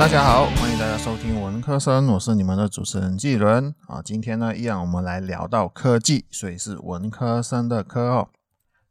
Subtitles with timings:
[0.00, 4.00] 大家好，欢迎大家收听文科生，我是你们的主持人纪伦啊。
[4.02, 8.28] 今天呢，依然我们来聊到科技，所以是文科生的科哦。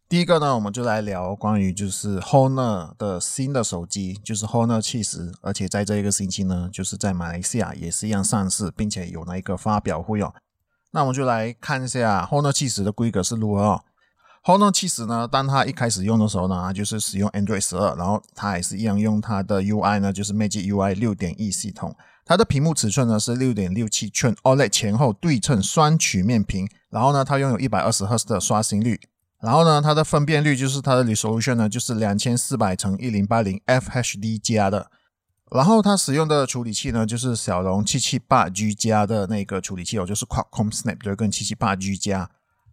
[0.08, 10.32] 第一个呢，我们就来聊关于就是 Honor 的新的手机，就是 Honor 七十，而且在这一个星期呢，就是在马来西亚也是一样上市，并且有那一个发表会哦。
[10.92, 13.84] 那我们就来看一下 Honor 七十的规格是如何哦。
[14.50, 21.96] Honor 七十呢，当它一开始用的时候呢，就是使用 Android 十二，然后它还是一样用它的 UI 呢，就是 Magic UI 六点一系统。
[22.26, 29.00] 它的屏幕尺寸呢是六点六七寸 OLED 前后对称双曲面屏，然后呢，它拥有一百二十赫兹的刷新率。
[29.40, 34.90] 然后呢，它的分辨率就是它的 resolution 呢，就是两千四百乘一零八零 FHD 加的。
[35.52, 42.32] 然后它使用的处理器呢，就是骁龙七七八 G 加的那个处理器哦，就是 Qualcomm Snapdragon 七七八 G 加。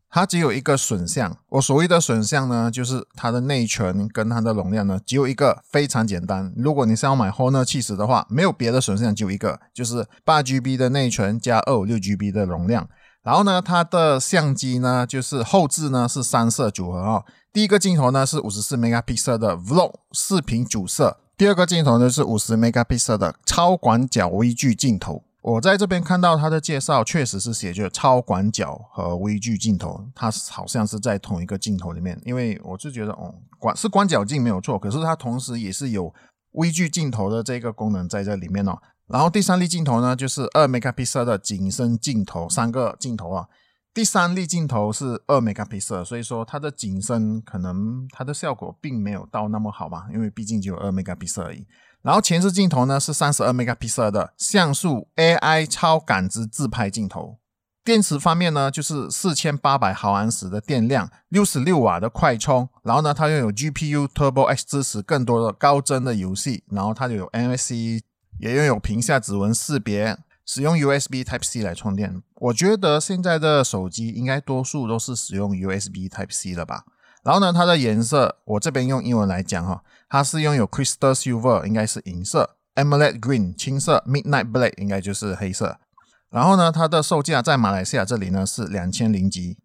[0.08, 6.52] 它只有一个损项，我所谓的损项呢，就是它的内存跟它的容量呢，只有一个，非常简单。
[6.56, 12.88] 如果你是要买 Honor 七十的话，没有别的损项，只有一个，就是八 GB 的内存加二五六 GB 的容量。
[13.22, 17.24] 然后呢，它的相机呢，就是后置呢是三摄组合啊。
[17.52, 25.24] 第一个镜头呢是五十四 megapixel 的 Vlog 视频主摄，第二个镜头呢是五十 megapixel 的超广角微距镜头。
[25.46, 32.20] 我在这边看到它的介绍，确实是写着超广角和微距镜头，它好像是在同一个镜头里面。
[32.24, 36.12] 因为我就觉得，哦，广是广角镜没有错，可是它同时也是有
[36.54, 38.76] 微距镜头的这个功能在这里面哦。
[39.06, 43.46] 然后第三例镜头呢，就是二 megapixel 的景深镜头，三个镜头啊。
[43.94, 51.64] 第三例镜头是二 megapixel，所以说它的景深可能它的效果并没有到那么好吧，因为毕竟只有二 megapixel 而已。
[52.06, 57.38] 然后前置镜头呢是三十二 megapixel 的像素 AI 超感知自拍镜头。
[57.82, 62.68] 电池方面呢，就是四千八百毫安时的电量，六十六瓦的快充。
[62.84, 66.62] 然后呢，它拥有 GPU Turbo X 支持更多的高帧的游戏。
[66.70, 68.02] 然后它就有 NFC。
[68.38, 72.22] 也拥有屏下指纹识别，使用 USB Type C 来充电。
[72.34, 76.84] 我觉得现在的手机应该多数都是使用 USB Type C 的吧。
[77.24, 85.78] 然后呢，它的颜色我这边用英文来讲哈，它是拥有 Crystal Silver，应该是银色；Emerald Green 青色；Midnight Black 应该就是黑色。
[86.30, 89.56] 然后呢，它的售价在马来西亚这里呢是两千零吉，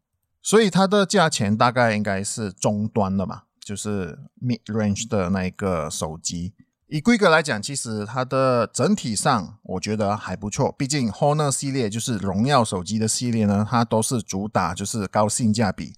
[0.42, 6.54] 所以它的价钱大概应该是中端的嘛，就是 Mid Range 的那一个手机。
[6.88, 10.74] 以规格来讲，其实它的整体上我觉得还不错。
[10.78, 15.94] 毕竟 Honor 系列就是荣耀手机的系列呢，它都是主打就是高性价比。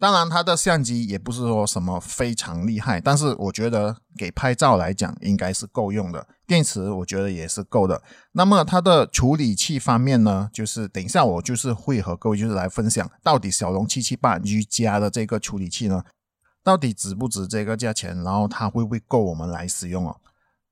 [0.00, 6.24] 当然，它的相机也不是说什么非常厉害，但是我觉得给拍照来讲应该是够用的。
[6.46, 8.00] 电池我觉得也是够的。
[8.32, 16.04] 那么它的处理器方面呢，就是等一下我就是会和各位就是来分享，到底骁龙七七八 G 加的这个处理器呢，
[16.62, 20.20] 到底值不值这个价钱，然后它会不会够我们来使用哦？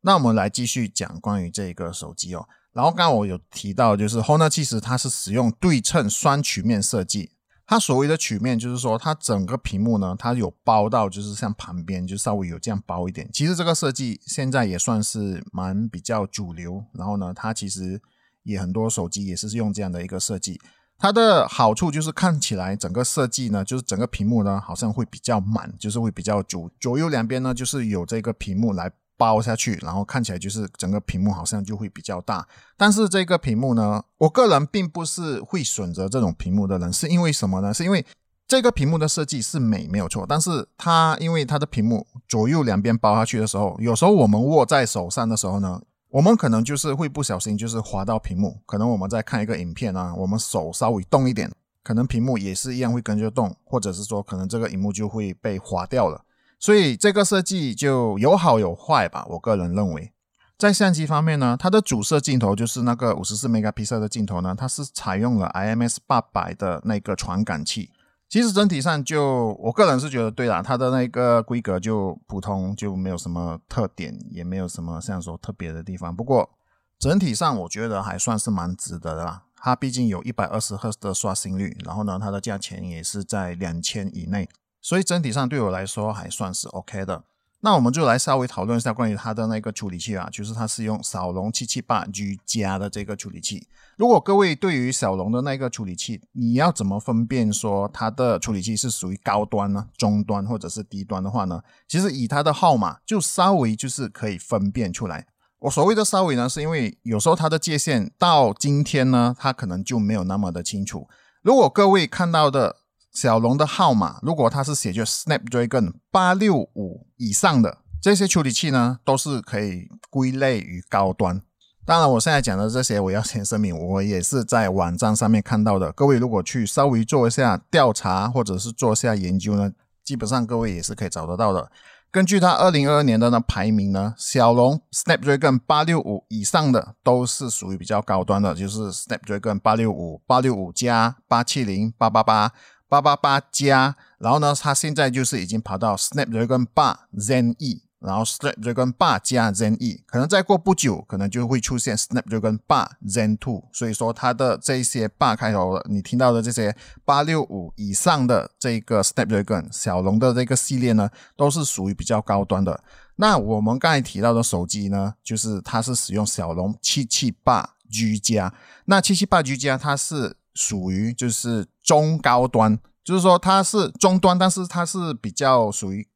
[0.02, 2.46] 那我们来继续讲关于这个手机哦。
[2.72, 7.32] 然后刚刚我有提到，就是 Honor 其实它是使用对称双曲面设计。
[7.66, 13.28] 它所谓的曲面，就是说它整个屏幕呢，它有包到，就是像旁边就稍微有这样包一点。
[13.32, 16.84] 其实这个设计现在也算是蛮比较主流。
[16.92, 18.00] 然后呢，它其实
[18.44, 20.60] 也很多手机也是用这样的一个设计。
[20.96, 28.92] 它的好处就是看起来整个设计呢，就是整个屏幕呢好像会比较满，就是会比较主左右两边呢就是有这个屏幕来。
[29.16, 32.46] 包下去，然后看起来就是整个屏幕好像就会比较大。
[32.76, 37.72] 但是这个屏幕呢，我个人并不是会选择这种屏幕的人，是因为什么呢？
[37.72, 38.04] 是因为
[38.46, 48.60] 这个屏幕的设计是美没有错，但是它因为它的屏幕左右两边包下去的时候，有时候我们握在手上的时候呢，我们可能就是会不小心就是滑到屏幕。
[48.64, 51.50] 可能我们在看一个影片啊，我们手稍微动一点，
[51.82, 56.22] 可能屏幕也是一样会跟着动，或者是说可能这个荧幕就会被划掉了。
[56.58, 60.12] 所以这个设计就有好有坏吧，我个人认为，
[60.58, 67.90] 在相机方面呢，它的主摄镜头就是那个五十四 megapixel 的镜头呢，它是采用了 IMX 八百的那个传感器。
[68.28, 76.16] 其实整体上就我个人是觉得对啦，它的那个规格就普通，就没有什么特点，也没有什么像说特别的地方。
[76.16, 76.50] 不过
[76.98, 79.42] 整体上我觉得还算是蛮值得的啦。
[79.56, 84.48] 它毕竟有一百二十赫兹的刷新率，然后呢，它的价钱也是在两千以内。
[84.86, 87.24] 所以整体上对我来说还算是 OK 的。
[87.58, 93.66] 那我们就来稍微讨论一下关于它的那个处理器啊，就是它是用骁龙七七八 G 加的这个处理器。
[93.96, 101.60] 如果各位对于骁龙的那个处理器，你要怎么分辨说它的处理器是属于高端呢、中端或者是低端的话呢？
[101.88, 105.26] 其实以它的号码就稍微就是可以分辨出来。
[105.58, 111.08] 我所谓的稍微呢，是因为有时候它的界限到今天呢，它可能就没有那么的清楚。
[111.42, 112.76] 如果各位看到的。
[113.16, 121.40] 小龙的号码，如果它是写着 Snapdragon 八六五以上的，这些处理器呢都是可以归类于高端。
[121.86, 125.90] 当然，我现在讲的这些，我要先声明，我也是在网站上面看到的。
[125.92, 129.72] 各位如果去稍微做一下调查，或者是做一下研究呢，
[130.04, 131.72] 基本上各位也是可以找得到的。
[132.10, 142.52] 根据它二零二二年的呢排名呢，骁龙 Snapdragon 八六五以上的都是属于比较高端的，就是 Snapdragon 八六五、八六五加、八七零、八八八、
[142.88, 147.82] 八八八加，然后呢，它现在就是已经跑到 Snapdragon 八 Zen E。
[147.98, 153.64] 然后 Snapdragon 八加 Zen E，可能再过不久，可能就会出现 Snapdragon 八 Zen Two。
[153.72, 162.84] 所以说它的这些八开头的，你听到的这些八六五以上的这个 Snapdragon 小龙的这个系列呢，都是属于比较高端的。
[163.16, 168.52] 那我们刚才提到的手机呢，就是它是使用骁龙七七八 G 加。
[168.84, 176.06] 那七七八 G 加它是属于就是中高端，就是说它是中端，但是它是比较属于。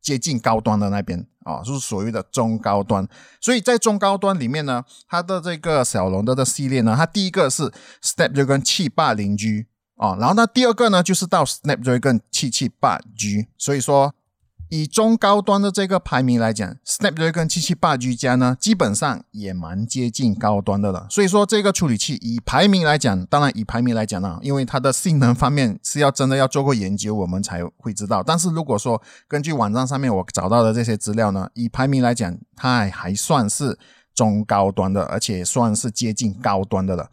[0.00, 3.06] 接近高端的那边啊，就是所谓的中高端。
[3.42, 7.70] 所以在中高端里面呢，它的这个小龙的的系列呢，它第一个是
[8.02, 9.66] Snapdragon 七八零 G
[9.96, 14.14] 啊，然后呢第二个呢就是到 Snapdragon 七七八 G，所以说。
[14.70, 21.06] 以中高端的这个排名来讲，Snapdragon 七七八 G 加呢，基本上也蛮接近高端的了。
[21.08, 28.22] 所以说这个处理器以排名来讲，当然以排名来讲呢，因为它的性能方面是要真的要做过研究，我们才会知道。
[28.22, 33.78] 但是如果说根据网站上面我找到的这些资料呢，以排名来讲，它还算是
[34.14, 37.08] 中高端的，而且算是接近高端的了。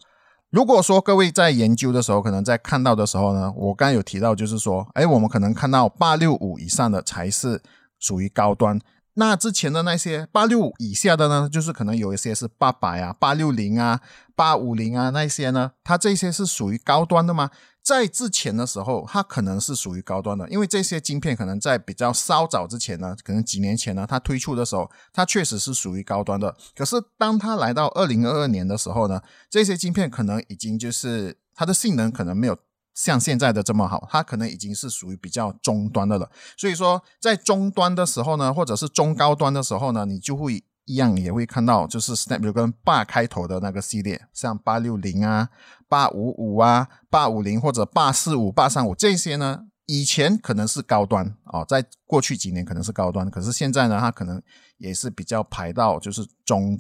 [0.56, 7.62] 如果说各位在研究的时候，可能在看到的时候呢，我刚刚有提到，就是说，哎，我们可能看到八六五以上的才是
[8.00, 8.80] 属于高端，
[9.16, 14.02] 那之前的那些八六五以下的呢，就是可能有一些是八百啊、八六零啊、
[14.36, 17.50] 八五零啊那些呢，它这些是属于高端的吗？
[17.82, 26.56] 在之前的时候，它可能是属于高端的，因为这些晶片可能在比较稍早之前呢，可能几年前呢，它推出的时候，它确实是属于高端的。
[26.76, 32.58] 可是当它来到二零二二年的时候呢，这些晶片可能已经就是它的性能可能没有
[32.96, 36.32] 像现在的这么好，它可能已经是属于比较中端的了。
[36.58, 40.64] 所以说，在中端的时候呢，或者是中高端的时候呢，你就会。
[40.88, 45.50] 一样也会看到，就是 Snapdragon 八开头的那个系列，像八六零啊、
[45.90, 54.40] 八五五啊、八五零或者八四五、八三五这些呢，以前可能是高端啊，在过去几年可能是高端，可是现在呢，它可能
[54.78, 56.78] 也是比较排到就是中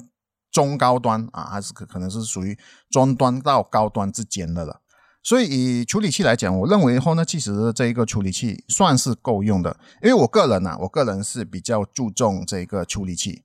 [0.52, 2.56] 中高端啊，还是可可能是属于
[2.92, 4.82] 中端到高端之间的了。
[5.25, 13.42] 所以以处理器来讲，我认为后呢，其实这一个处理器算是够用的，因为我个人呢，我个人是比较注重这个处理器。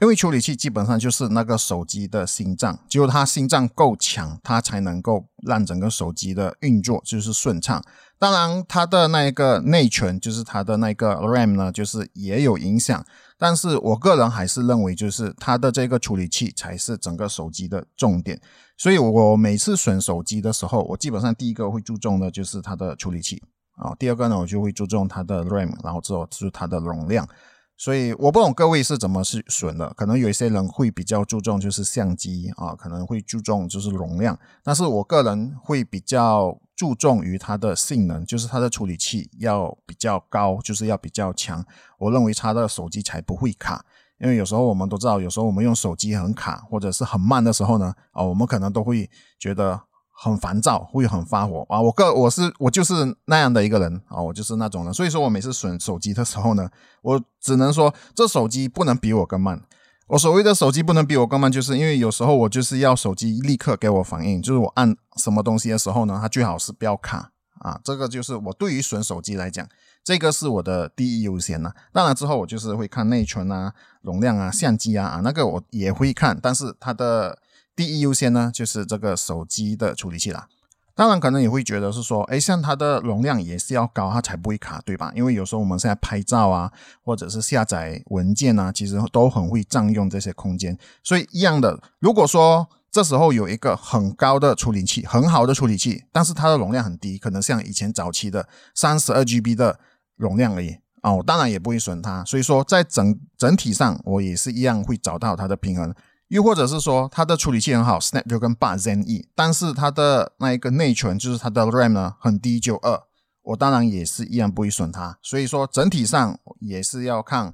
[0.00, 7.80] 因为处理器基本上就是那个手机的心脏，只有它心脏够强，它才能够让整个手机的运作就是顺畅。
[8.22, 13.04] 当然，它的那一个内存，就是它的那个 RAM 呢，就是也有影响。
[13.36, 18.40] 但是我个人还是认为，就是它的这个处理器才是整个手机的重点。
[18.78, 23.42] 所以我每次选手机的时候，我基本上第一个会注重的就是它的处理器
[23.74, 27.28] 啊，第二个呢，我就会注重它的 RAM，然后之后就是它的容量。
[27.76, 41.64] 所以我不懂各位是怎么是选的，可能有一些人会比较注重就是相机啊，可能会注重就是容量，但是我个人会比较注重于它的性能，就是它的处理器要比较高，就是要比较强，
[41.98, 43.84] 我认为它的手机才不会卡，
[44.20, 49.80] 因为有时候我们都知道，有时候我们用手机很卡或者是很慢的时候呢，啊，我们可能都会觉得。
[50.14, 51.80] 很烦躁，会很发火啊！
[51.80, 56.68] 我个我是我就是那样的一个人啊，我就是那种人，所以说我每次损手机的时候呢，
[57.02, 59.60] 我只能说这手机不能比我更慢。
[60.08, 67.80] 我所谓的手机不能比我更慢，就是因为有时候我就是要手机立刻给我反应，就是我按什么东西的时候呢，它最好是不要卡啊。
[67.82, 69.66] 这个就是我对于损手机来讲，
[70.04, 71.72] 这个是我的第一优先呐。
[71.92, 77.38] 当然之后我就是会看内存啊、容量啊、相机啊啊，那个我也会看，但是它的。
[77.74, 80.48] 第一优先呢，就是这个手机的处理器啦。
[80.94, 85.10] 当然，可能也会觉得是说，哎，像它的容量也是要高，它才不会卡，对吧？
[85.16, 86.70] 因为有时候我们现在拍照啊，
[87.02, 90.76] 或者是下载文件啊，其实都很会占用这些空间。
[91.02, 99.80] 所以一样的，如果说这时候有一个很高的处理器，很好的处理器，但是它的容量很低，可能像以前早期的三十二 GB 的
[100.16, 102.22] 容量而已啊，我当然也不会损它。
[102.26, 105.94] 所以说，在整整体上，我也是一样会找到它的平衡。
[106.32, 113.02] 又或者是说它的处理器很好，Snapdragon 八 Zen E，但是它的那一个内存就是它的 RAM 呢很低，就二，
[113.42, 115.18] 我当然也是一样不会损它。
[115.20, 117.52] 所以说整体上也是要看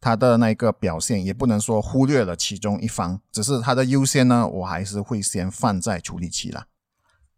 [0.00, 6.66] 它的那个表现，也不能说忽略了其中一方，只是它的优先呢，我还是会先放在处理器啦。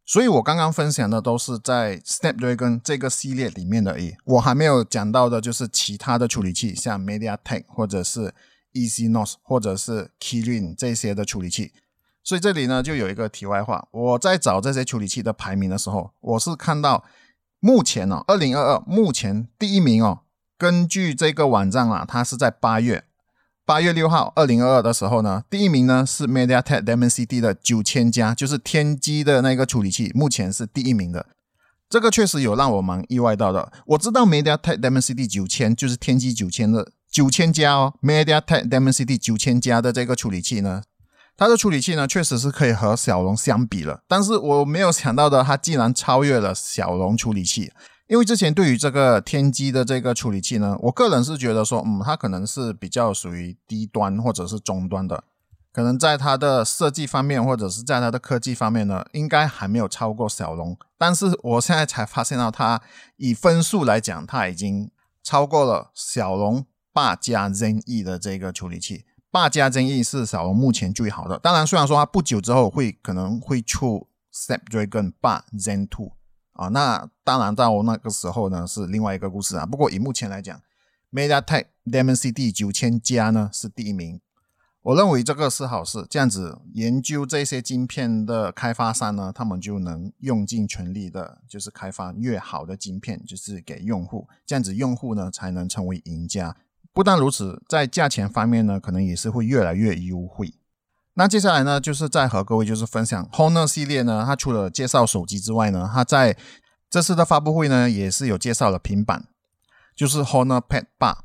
[0.05, 8.35] 所以我刚刚分享的都是在 Snapdragon 这个系列里面的而已，我还没有讲到的就是其他的处理器，像 MediaTek 或者是
[8.73, 11.73] ECNOS 或者是 Kirin 这些的处理器。
[12.25, 17.05] 所以这里呢就有一个题外话，我在找这些处理器的排名的时候，我是看到
[17.61, 20.21] 目前哦，二零二二目前第一名哦，
[20.57, 23.05] 根据这个网站啊，它是在八月。
[23.65, 31.27] 八月六号，二零二二的时候呢，第一名呢是 MediaTek Dimensity 的九千加，就是天玑的那个处理器，目前是第一名的。
[31.89, 33.73] 这个确实有让我蛮意外到的。
[33.87, 40.83] 我知道 MediaTek Dimensity 九千就是天玑九千的九千加哦，MediaTek Dimensity 九千加的这个处理器呢，
[41.37, 44.01] 它的处理器呢确实是可以和小龙相比了。
[44.09, 47.71] 但是我没有想到的，它竟然超越了小龙处理器。
[48.09, 55.25] 因为之前对于这个天玑的这个处理器呢，我个人是觉得说，嗯，它可能是比较属于低端或者是中端的，
[55.71, 60.77] 可能在它的设计方面或者是在它的科技方面呢，应该还没有超过小龙。
[60.97, 62.81] 但是我现在才发现到，它
[63.17, 64.91] 以分数来讲，它已经
[65.23, 69.05] 超过了小龙八加 Zen E 的这个处理器。
[69.31, 71.39] 八加 Zen E 是小龙目前最好的。
[71.39, 76.13] 当然，虽然说它不久之后会可能会出 Snapdragon 八 Zen Two。
[76.53, 79.65] 啊，那当然到那个时候呢是另外一个故事啊。
[79.65, 80.61] 不过以目前来讲
[81.11, 84.21] ，MediaTek Dimensity 九千加呢是第一名，
[84.83, 86.07] 我认为这个是好事。
[86.11, 94.29] 这样子研究这些晶片的开发商呢，他们就能用尽全力的，就是开发越好的晶片，就是给用户。
[94.45, 96.55] 这样子用户呢才能成为赢家。
[96.93, 100.55] 不但如此，在价钱方面呢，可能也是会越来越优惠。
[101.15, 106.37] 那接下来呢，就是再和各位就是分享 Honor 系列呢，它除了介绍手机之外呢，它在
[106.89, 109.25] 这次的发布会呢，也是有介绍了平板，
[109.95, 111.19] 就是 Honor Pad 八。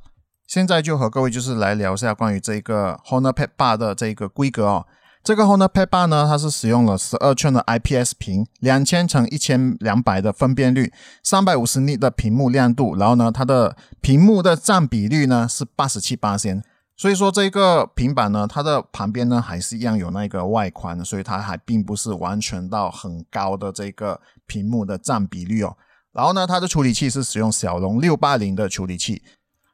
[0.46, 4.88] 现在就和各位就是来聊一下关于这个 Honor Pad 八的这个规格哦。
[5.28, 16.64] 这个 Honor Pad 八呢，它是使用了十二寸的 IPS 屏，两千乘一千两百的分辨率，三百五十尼的屏幕亮度，然后呢，它的屏幕的占比率呢是八十七八千。
[16.96, 25.76] 所以说这个平板呢，它的旁边呢还是一样有那个外宽，所以它还并不是完全到很高的这个屏幕的占比率哦。
[26.14, 29.22] 然后呢，它的处理器是使用骁龙六八零的处理器，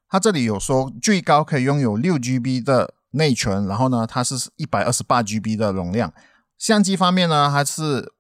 [0.10, 6.14] 它这里有说最高可以拥有六 GB 的内存，然后呢，它是一百二十八 GB 的容量。
[6.58, 8.14] 相机方面呢，还是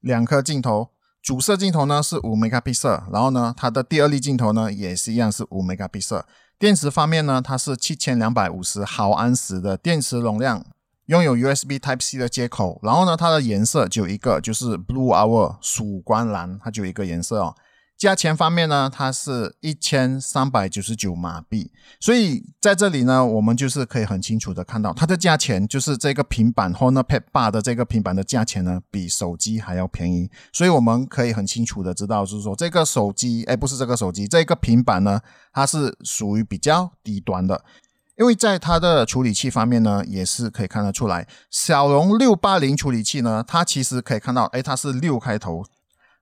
[0.00, 0.90] 两颗镜头，
[1.22, 6.24] 主摄镜头呢是五 megapixel，然后呢，它的第二粒镜头呢也是一样是五 megapixel。
[6.58, 10.64] 电池方面呢，它是七千两百五十毫安时的电池容量，
[11.06, 12.80] 拥有 USB Type C 的接口。
[12.82, 17.54] 然后呢，它的颜色就一个，就是 Blue Hour 曙光蓝，它就一个颜色哦。
[17.98, 35.20] 价钱方面呢，它是一千三百九十九马币，所以在这里呢，我们就是可以很清楚的看到它的价钱，就是这个平板 Honor Pad 八的这个平板的价钱呢，比手机还要便宜，所以我们可以很清楚的知道，就是说这个手机，哎，不是这个手机，这个平板呢，
[35.52, 37.64] 它是属于比较低端的，
[38.16, 45.64] 因为在它的处理器方面呢，也是可以看得出来，骁龙六八零处理器呢，它其实可以看到，哎，它是六开头。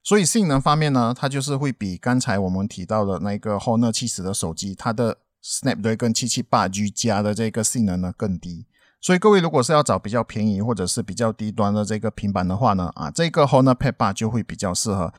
[0.07, 8.67] 所以性能方面呢，它就是会比刚才我们提到的那个 Honor 七十的手机，它的 Snapdragon 七七八 G 加的这个性能呢更低。
[9.01, 15.13] 所以各位如果是要找比较便宜或者是比较低端的这个平板的话呢，啊，这个 Honor Pad 八就会比较适合。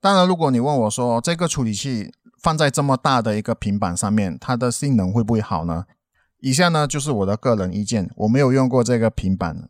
[0.00, 2.10] 当然，如果你问我说这个处理器
[2.42, 5.84] 放在这么大的一个平板上面，它的性能会不会好呢？
[6.38, 9.68] 以下呢就是我的个人意见，我没有用过这个平板，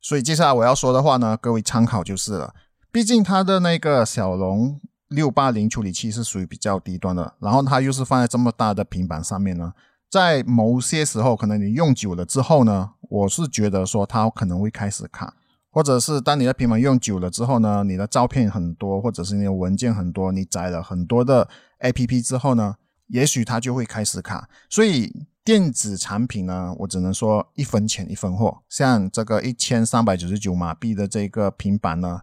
[0.00, 2.54] 所以接下来我要说的话呢，各位参考就是了。
[2.92, 9.72] 毕竟它的那个骁龙六八零处理器是属于比较低端的，然后它又是放在这么大的平板上面呢，
[10.10, 15.34] 在某些时候可能你用久了之后呢，我是觉得说它可能会开始卡，
[15.70, 21.48] 或者是当你的平板用久了之后呢，你的照片很多，或者是你的文件很多，你载了很多的
[21.80, 22.74] APP 之后呢，
[23.06, 24.50] 也许它就会开始卡。
[24.68, 32.20] 所以电子产品呢，我只能说一分钱一分货，像这个一千三百九十九马币的这个平板呢。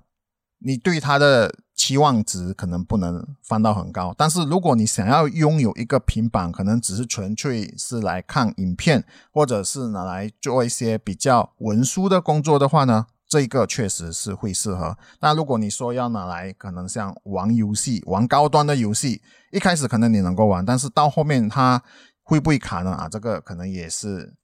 [0.60, 14.98] 你对它的期望值可能不能放到很高，但是如果你想要拥有一个平板，可能只是纯粹是来看影片，或者是拿来做一些比较文书的工作的话呢，这个确实是会适合。
[15.22, 21.82] 那如果你说要拿来，可能像玩游戏、玩高端的游戏，一开始可能你能够玩，但是到后面它
[22.24, 22.92] 会不会卡呢？
[22.92, 24.36] 啊，这个可能也是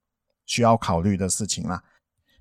[0.46, 1.84] 需要考虑的事情啦。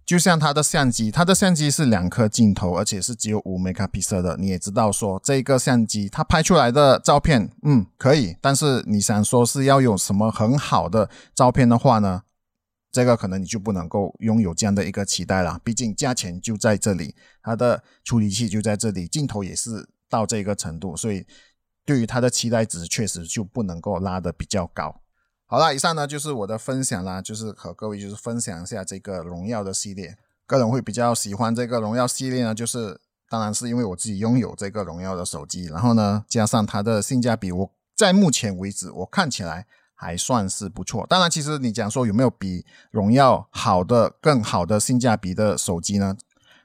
[0.06, 4.36] 就像它的相机，它的相机是两颗镜头，而且是只有五 megapixel 的。
[4.36, 8.36] 你也知道说，这个相机它拍出来的照片，嗯，可以。
[8.40, 12.22] 但是你想说是要有什么很好的照片的话呢？
[12.92, 15.58] 这个可能你就不能够拥有这样的一个期待了。
[15.64, 21.26] 毕竟价钱就在这里，它的处理器就在这里，镜头也是到这个程度，所以
[21.84, 25.00] 对于它的期待值确实就不能够拉得比较高。
[25.46, 30.16] 好了，以上呢就是我的分享啦，就是和各位就是分享一下这个荣耀的系列。
[30.46, 39.66] 个人会比较喜欢这个荣耀系列呢，就是当然是因为我自己拥有这个荣耀的手机，然后呢加上它的性价比，我在目前为止我看起来。
[39.96, 41.06] 还算是不错。
[41.08, 46.16] 当然，其实你讲说有没有比荣耀好的、更好的性价比的手机呢？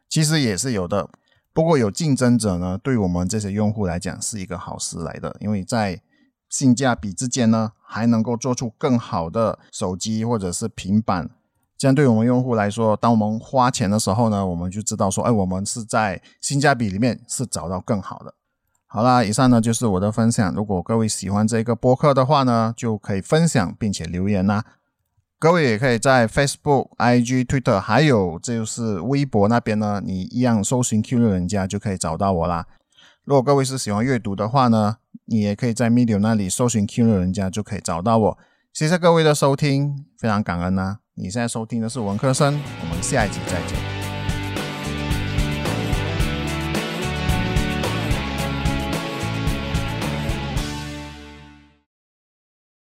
[0.10, 1.08] 其实也是有的。
[1.54, 6.02] 不过有竞争者呢，对我们这些用户来讲是一个好事来的，因为在
[6.50, 11.30] 性价比之间呢，还能够做出更好的手机或者是平板。
[11.78, 18.34] 这样对我们用户来说，当我们花钱的时候呢，我们就知道说，哎，我们是在性价比里面是找到更好的。
[18.88, 20.54] 好啦，以上呢就是我的分享。
[20.56, 24.66] 如果各位喜欢这个播客的话呢，就可以分享并且留言啦。
[25.38, 32.68] 各位也可以在 Facebook、IG、Twitter，还有就是微博那边呢，你一样搜寻 Q 六人家就可以找到我啦。
[33.30, 38.38] 如果各位是喜欢阅读的话呢，你也可以在 Medium 那里搜寻 Q 六人家就可以找到我。
[38.74, 40.98] 谢谢各位的收听，非常感恩呐。
[41.14, 43.99] 你现在收听的是文科生，我们下一集再见。